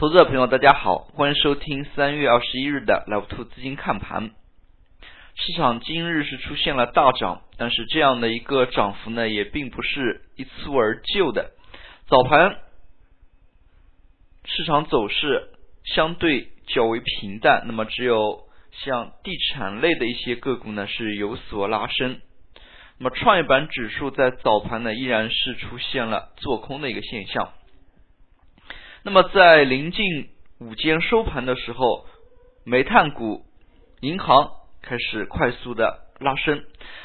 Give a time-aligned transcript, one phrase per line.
[0.00, 4.30] 投资者朋友，大家好，欢迎收听三月二十一日的 Live 兔资金看盘。
[5.34, 11.50] 市场今日是出现了大涨，但是这样的一个涨幅呢，也并不是一蹴而就的。
[12.06, 12.58] 早盘
[14.44, 15.48] 市场走势
[15.82, 22.20] 相对较为平淡，那么只有像地产类的一些个股呢是有所拉升。
[22.98, 27.52] 那么创业板指数在早盘呢依然是出现了做空的一个现象。
[29.10, 32.04] 那么在临近午间收盘的时候，
[32.66, 33.46] 煤炭股、
[34.02, 34.50] 银行
[34.82, 36.62] 开始快速的拉升。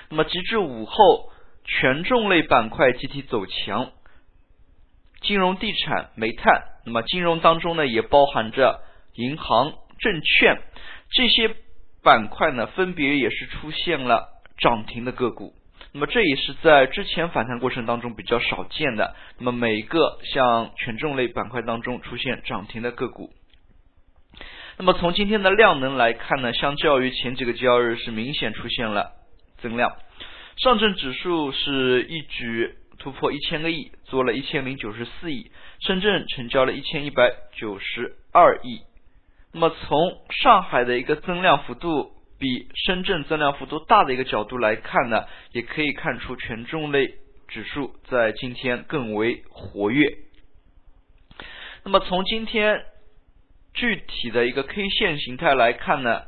[0.10, 1.32] 那么截至午后，
[1.64, 3.92] 权重类板块集体走强，
[5.22, 6.64] 金融、地产、煤炭。
[6.86, 8.82] 那么金融当中呢，也包含着
[9.14, 10.62] 银行、证券
[11.10, 11.56] 这些
[12.04, 15.54] 板块呢，分别也是出现了涨停的个股。
[15.96, 19.16] 那么这也是在之前反弹过程当中比较少见的。
[19.38, 23.30] 那么每一个像权重类板块当中出现涨停的个股。
[24.80, 29.12] 那么从今天的量能来看呢，相较于前几个交易日是明显出现了
[29.59, 29.95] 增量。
[30.58, 38.82] 上证指数是一举突破一千个亿，做了一千零九十四亿；深圳成交了一千一百九十二亿。
[39.54, 42.12] 那么从上海的一个增量幅度。
[42.44, 47.13] 比深圳增量幅度大的一个角度来看呢，也可以看出权重类
[47.47, 50.17] 指数在今天更为活跃。
[51.86, 52.83] 那么从今天
[53.73, 56.23] 具体的一个 K 线形态来看呢，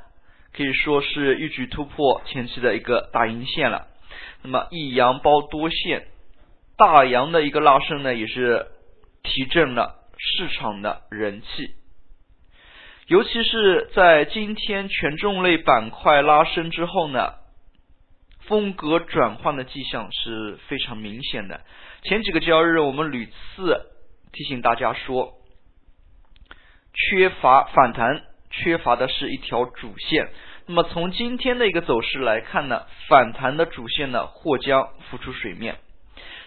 [0.54, 3.88] 可以说是一举突破前期的一个大阴线了。
[4.42, 6.08] 那么一阳包多线，
[6.78, 8.68] 大阳的一个拉升呢，也是
[9.22, 11.76] 提振了市场的人气。
[13.08, 17.34] 尤其是在今天权重类板块拉升之后呢，
[18.48, 21.62] 风格转换的迹象是非常明显的。
[22.02, 23.80] 前几个交易日我们屡次
[24.32, 25.34] 提醒大家说，
[26.94, 30.30] 缺乏反弹，缺乏的是一条主线。
[30.66, 35.76] 那么从今天的一个走势来看呢，反弹的主线呢或将浮出水面。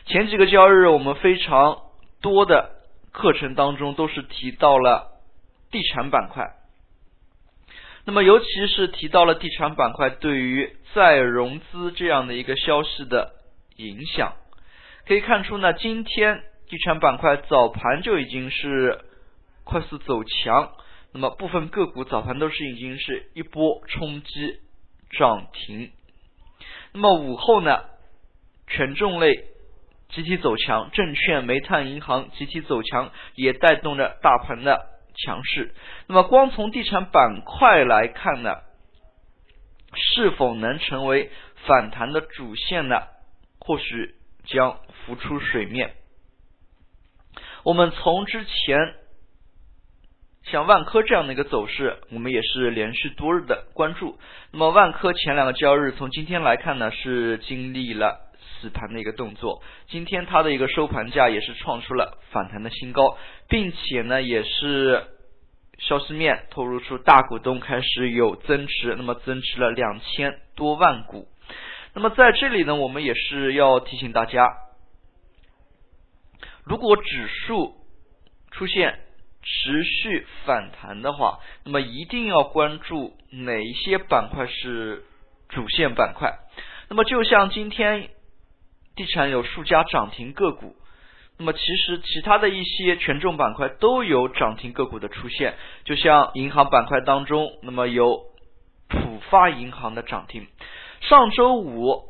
[0.06, 1.82] 前几个交易日我们非常
[2.20, 2.70] 多的
[3.12, 5.14] 课程当中都是提到了。
[5.70, 6.54] 地产板块，
[8.04, 13.34] 那么尤其是提到了地产板块对于再融资这样的一个消息的
[13.76, 14.34] 影响，
[15.06, 19.00] 可以看出呢，今天地产板块早盘就已经是
[19.64, 20.72] 快速走强，
[21.12, 24.60] 那么部分个股早盘都是已经是一波冲击
[25.10, 25.90] 涨停，
[26.92, 27.84] 那么午后呢，
[28.66, 29.44] 权重类
[30.08, 34.97] 集体走强，证券、煤炭、银行集体走强，也带动着大盘的。
[35.18, 35.74] 强势，
[36.06, 38.60] 那么光从地产板块来看呢，
[39.94, 41.30] 是否能成为
[41.66, 43.02] 反弹的主线呢？
[43.58, 44.14] 或许
[44.44, 45.94] 将浮出水面。
[47.64, 48.94] 我们从之前
[50.50, 54.18] 像万科这样的一个走势，我们也是连续多日的关注。
[54.52, 58.24] 那么万科前两个交易日，从今天来看呢，是经历了。
[58.60, 63.16] 死盘的一个动作，今天它的一个收盘价也是创出了反弹的新高，
[63.48, 65.04] 并且呢，也是
[65.78, 71.28] 消息面透露出大股东开始有增持，那么增持了两千多万股。
[71.94, 74.48] 那么在这里呢，我们也是要提醒大家，
[76.64, 77.76] 如果指数
[78.50, 78.98] 出现
[79.48, 85.04] 持续反弹的话，那么一定要关注哪一些板块是
[85.48, 86.38] 主线板块。
[86.88, 88.10] 那么就像今天。
[88.96, 90.74] 地产有数家涨停个股，
[91.38, 95.54] 那么其实其他的一些权重板块都有涨停个股的出现，
[95.84, 98.24] 就像银行板块当中，那么有
[98.88, 100.48] 浦发银行的涨停。
[101.00, 102.08] 上周五、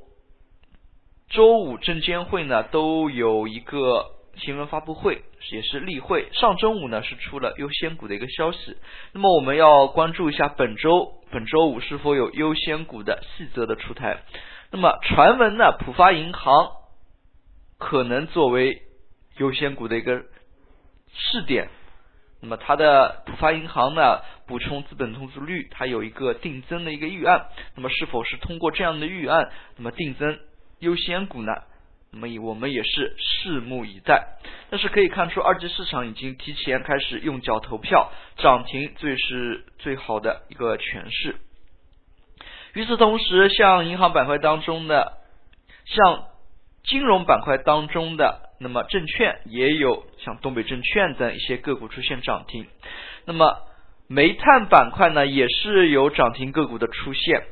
[1.29, 4.07] 周五证监会呢都有一个
[4.39, 6.29] 新闻发布会，也是例会。
[6.33, 8.77] 上周五呢是出了优先股的一个消息，
[9.13, 14.23] 那么我们要关注一下本周本周五是否有优先股的细则的出台。
[14.71, 16.71] 那么传闻呢，浦发银行
[17.79, 18.83] 可能作为
[19.39, 20.23] 优先股的一个
[21.15, 21.69] 试点。
[22.41, 27.47] 那么它的浦发银行呢，补充资本通知率，它有一个定增的一个预案。
[27.75, 30.39] 那么是否是通过这样的预案，那么定增
[30.79, 31.53] 优先股呢？
[32.13, 34.39] 那么我们也是拭目以待。
[34.71, 41.37] 但是可以看出，二级市场已经提前开始用脚投票，涨停最是最好的一个诠释。
[42.75, 45.19] 与此同时，像银行板块当中的，
[45.87, 46.25] 像
[46.85, 52.67] 金融板块当中的，那么证券也有像东北证券等一些个股出现涨停。
[53.25, 53.57] 那么
[54.07, 57.43] 煤炭板块呢，也是有涨停个股的出现。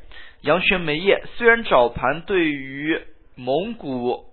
[0.43, 3.01] 阳泉煤业虽然早盘对于
[3.35, 4.25] 蒙古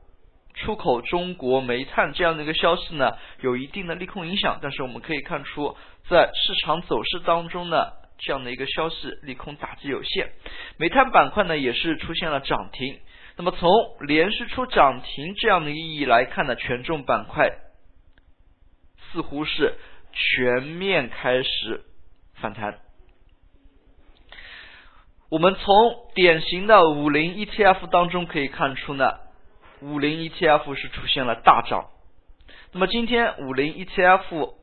[0.53, 4.59] 出口中国煤炭这样的一个消息呢，有一定的利空影响。
[4.61, 5.75] 但是我们可以看出，
[6.09, 10.31] 在市场走势当中呢，这样的一个消息利空打击有限。
[10.77, 12.99] 煤炭板块呢，也是出现了涨停。
[13.35, 13.69] 那么从
[14.01, 17.49] 连续出涨停这样的意义来看呢，权重板块
[19.11, 19.73] 似乎是
[20.11, 21.83] 全面开始
[22.35, 22.77] 反弹。
[25.31, 25.73] 我们从
[26.13, 29.13] 典型的五零 ETF 当中可以看出呢，
[29.83, 31.89] 五零 ETF 是出现了大涨。
[32.71, 34.53] 那么今天五零 ETF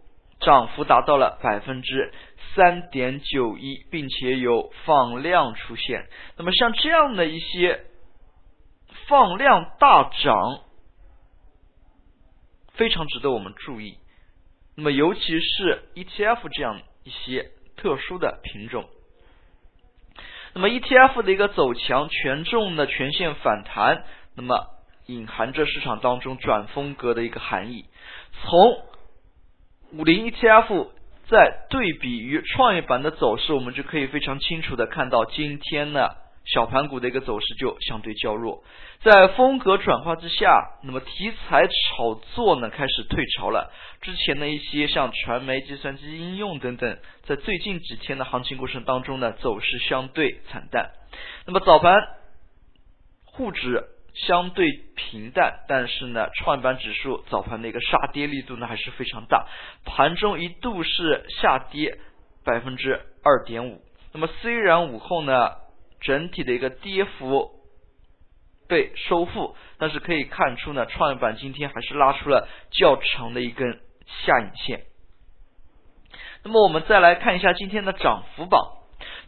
[0.41, 2.11] 涨幅达到了百分之
[2.55, 6.07] 三点九一，并且有放量出现。
[6.39, 7.85] 那么像这样的一些
[9.09, 10.61] 放量大涨，
[12.73, 13.99] 非常值得我们注意。
[14.75, 18.89] 那么尤其是 ETF 这样一些特殊的品种。
[20.55, 24.67] 那么 ETF 的一个走强，权重的全线反弹，那么
[25.07, 27.87] 隐含着市场当中转风格的一个含义。
[28.43, 28.83] 从
[29.93, 30.89] 五零 ETF
[31.29, 36.09] 在对比于创业板的走势，我们就可以非常清楚的看到，今天呢。
[36.47, 38.65] 小盘股的一个走势就相对较弱，
[39.03, 43.71] 在风格转化之下，那么题材炒作呢开始退潮了。
[44.01, 50.91] 之前的一些像传媒、计算机应用等等，在最近几天的行情过程当中呢，走势相对惨淡。
[51.47, 51.95] 那么早盘
[53.27, 53.85] 沪指
[54.15, 59.47] 相对平淡，但是呢，创业板指数早盘的一个杀跌力度呢还是非常大，
[59.85, 61.99] 盘中一度是下跌
[62.45, 63.81] 百分之二点五。
[64.13, 65.53] 那么虽然午后呢，
[66.01, 67.51] 整体的一个跌幅
[68.69, 73.81] 被收复，但是可以看出呢，创业板今天还是拉出了较长的一根
[74.25, 74.83] 下影线。
[76.43, 78.79] 那么我们再来看一下今天的涨幅榜，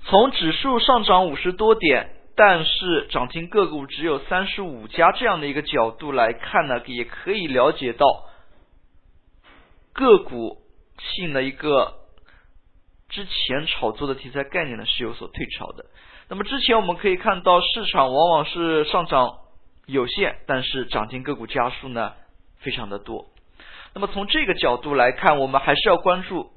[0.04, 8.24] 从指数上涨五十多点，但是涨停个股只有三十五家这样的一个角度来看呢，也可以了解到
[9.92, 10.58] 个股
[10.98, 11.94] 性的一个
[13.08, 15.86] 之前炒作的题材概念呢是有所退潮的。
[16.28, 19.40] 那么之前我们可以看到，市场往往是上涨
[19.86, 22.14] 有限，但是涨停个股家数呢
[22.60, 23.26] 非常的多。
[23.94, 26.50] 那么从这个角度来看，我们还是要关注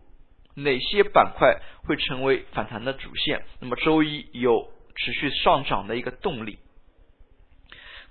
[0.56, 3.44] 哪些板块会成为反弹的主线。
[3.60, 6.60] 那么周一有持续上涨的一个动力。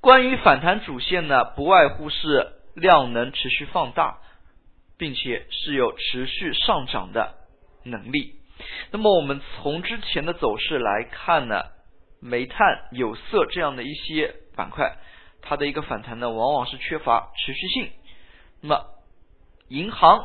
[0.01, 4.19] 关于反弹主线呢，不外乎是量能持续放大，
[4.99, 7.35] 并且是有持续上涨的
[7.85, 8.35] 能力。
[8.91, 11.65] 那么我们从之前的走势来看呢，
[12.21, 14.97] 煤炭、有色这样的一些板块，
[15.41, 17.91] 它的一个反弹呢，往往是缺乏持续性。
[18.61, 18.87] 那么
[19.69, 20.25] 银行、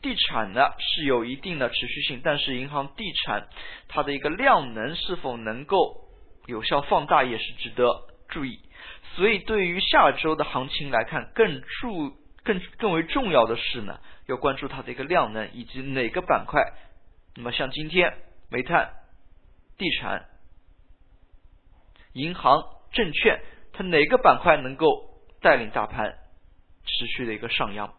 [0.00, 3.48] 地产呢是有一定的持续性，但是银行、地产
[3.88, 6.08] 它的一个量能是否能够
[6.46, 8.60] 有效放大，也是值得注意。
[9.16, 16.62] 所以对于下周的行情来看，更注更更为重要的是呢，要关注它的一个量能以及哪个板块。
[17.34, 18.16] 那么像今天
[18.50, 18.92] 煤炭、
[19.76, 20.26] 地产、
[22.12, 22.62] 银行、
[22.92, 23.40] 证券，
[23.72, 24.86] 它哪个板块能够
[25.40, 26.16] 带领大盘
[26.84, 27.92] 持续的一个上扬？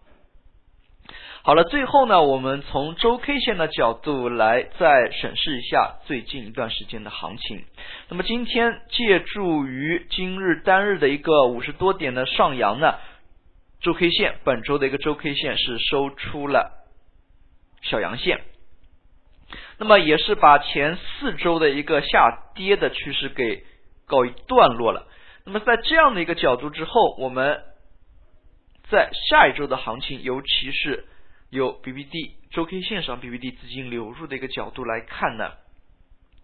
[1.42, 7.64] 好了，最后呢，我们从周 K 线的角度来再审视一下最近一段时间的行情。
[8.10, 12.96] 那么今天借助于今日单日的一个五十多点的上扬呢，
[13.80, 16.86] 周 K 线本周的一个周 K 线是收出了
[17.84, 18.42] 小阳线。
[19.78, 23.64] 那么也是把前四周的一个下跌的趋势给
[24.06, 25.08] 告一段落了。
[25.46, 27.62] 那么在这样的一个角度之后，我们
[28.92, 31.06] 在下一周的行情，尤其是
[31.50, 35.52] 有 BBD 周 K 线上 BBD 资金流入的一个角度来看呢，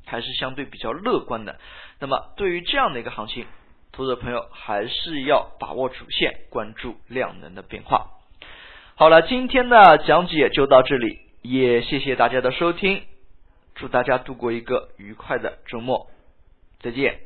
[0.06, 1.60] 还是相对比较乐观的。
[2.00, 3.46] 那么对于这样的一个行情，
[3.92, 8.12] 投资者朋友还是要把握主线，关注量能的变化。
[8.96, 13.04] 好了，今天的讲解就到这里，也谢谢大家的收听。
[13.76, 16.10] 祝大家度过一个愉快的周末，
[16.80, 17.25] 再见。